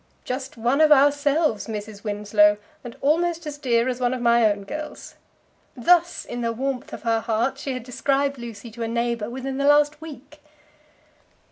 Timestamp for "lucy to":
8.39-8.81